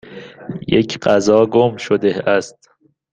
[0.67, 2.69] یک غذا گم شده است.